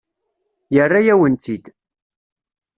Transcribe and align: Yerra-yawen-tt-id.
Yerra-yawen-tt-id. 0.75 1.65